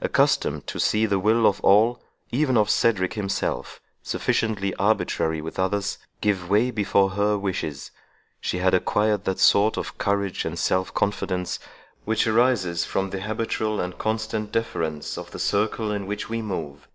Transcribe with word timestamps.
Accustomed 0.00 0.66
to 0.68 0.80
see 0.80 1.04
the 1.04 1.18
will 1.18 1.46
of 1.46 1.60
all, 1.60 2.02
even 2.30 2.56
of 2.56 2.70
Cedric 2.70 3.12
himself, 3.12 3.78
(sufficiently 4.02 4.74
arbitrary 4.76 5.42
with 5.42 5.58
others,) 5.58 5.98
give 6.22 6.48
way 6.48 6.70
before 6.70 7.10
her 7.10 7.36
wishes, 7.36 7.90
she 8.40 8.56
had 8.56 8.72
acquired 8.72 9.24
that 9.24 9.38
sort 9.38 9.76
of 9.76 9.98
courage 9.98 10.46
and 10.46 10.58
self 10.58 10.94
confidence 10.94 11.58
which 12.06 12.26
arises 12.26 12.86
from 12.86 13.10
the 13.10 13.20
habitual 13.20 13.82
and 13.82 13.98
constant 13.98 14.50
deference 14.50 15.18
of 15.18 15.30
the 15.30 15.38
circle 15.38 15.92
in 15.92 16.06
which 16.06 16.30
we 16.30 16.40
move. 16.40 16.88